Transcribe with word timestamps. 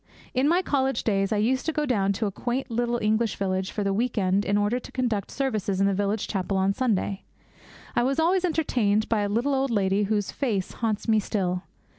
In 0.33 0.47
my 0.47 0.63
college 0.63 1.03
days 1.03 1.31
I 1.31 1.37
used 1.37 1.63
to 1.67 1.71
go 1.71 1.85
down 1.85 2.11
to 2.13 2.25
a 2.25 2.31
quaint 2.31 2.71
little 2.71 2.97
English 2.99 3.35
village 3.35 3.69
for 3.69 3.83
the 3.83 3.93
week 3.93 4.17
end 4.17 4.45
in 4.45 4.57
order 4.57 4.79
to 4.79 4.91
conduct 4.91 5.29
services 5.29 5.79
in 5.79 5.85
the 5.85 5.93
village 5.93 6.27
chapel 6.27 6.57
on 6.57 6.73
Sunday. 6.73 7.21
I 7.95 8.01
was 8.01 8.19
always 8.19 8.43
entertained 8.43 9.07
by 9.07 9.19
a 9.21 9.29
little 9.29 9.53
old 9.53 9.69
lady 9.69 10.05
whose 10.05 10.31
face 10.31 10.71
haunts 10.71 11.07
me 11.07 11.19
still. 11.19 11.61